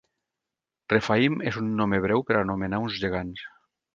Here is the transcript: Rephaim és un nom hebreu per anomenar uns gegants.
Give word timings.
Rephaim 0.93 1.35
és 1.51 1.59
un 1.61 1.69
nom 1.81 1.95
hebreu 1.97 2.25
per 2.31 2.39
anomenar 2.39 2.79
uns 2.87 2.99
gegants. 3.05 3.47